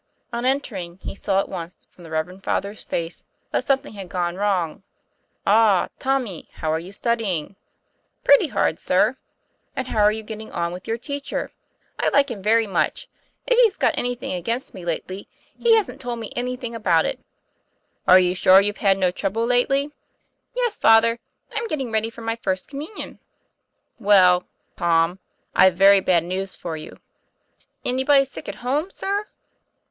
On 0.33 0.45
entering, 0.45 0.97
he 1.03 1.13
saw 1.13 1.39
at 1.41 1.47
once 1.47 1.77
from 1.91 2.03
the 2.03 2.09
reverend 2.09 2.43
Father's 2.43 2.83
face 2.83 3.23
that 3.51 3.63
something 3.65 3.93
had 3.93 4.09
gone 4.09 4.35
wrong. 4.35 4.81
"Ah! 5.45 5.89
Tommy; 5.99 6.49
how 6.53 6.71
are 6.73 6.79
you 6.79 6.91
studying?" 6.91 7.55
''Pretty 8.23 8.47
hard, 8.47 8.79
sir." 8.79 9.17
"And 9.75 9.89
how 9.89 9.99
are 9.99 10.11
you 10.11 10.23
getting 10.23 10.51
on 10.51 10.73
with 10.73 10.87
your 10.87 10.97
teacher?" 10.97 11.51
"I 11.99 12.09
like 12.09 12.31
him 12.31 12.41
very 12.41 12.65
much. 12.65 13.09
If 13.45 13.59
he's 13.59 13.77
got 13.77 13.95
anything 13.95 14.33
against 14.33 14.73
me 14.73 14.85
lately 14.85 15.27
he 15.55 15.75
hasn't 15.75 16.01
told 16.01 16.17
me 16.17 16.31
anything 16.35 16.73
about 16.73 17.05
it," 17.05 17.19
198 18.05 18.05
TOM 18.05 18.05
PLAYFAIR. 18.05 18.15
"Are 18.15 18.25
you 18.27 18.33
sure 18.33 18.59
you've 18.65 18.77
had 18.83 18.97
no 18.97 19.11
trouble 19.11 19.45
lately?" 19.45 19.91
"Yes, 20.55 20.79
Father; 20.79 21.19
I'm 21.53 21.67
getting 21.67 21.91
ready 21.91 22.09
for 22.09 22.21
my 22.21 22.37
First 22.37 22.67
Communion."' 22.67 23.19
Well, 24.09 24.47
Tom, 24.75 25.19
I've 25.55 25.75
very 25.75 25.99
bad 25.99 26.23
news 26.23 26.55
for 26.55 26.75
you." 26.75 26.97
"Anybody 27.85 28.25
sick 28.25 28.49
at 28.49 28.65
home, 28.65 28.89
sir?" 28.89 29.27